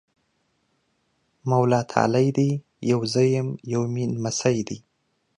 مولا 1.49 1.81
تالی 1.91 2.27
دی! 2.37 2.49
يو 2.89 2.99
زه 3.13 3.23
یم، 3.35 3.47
یو 3.73 3.81
مې 3.93 4.03
نمسی 4.13 4.57
دی۔ 4.67 4.77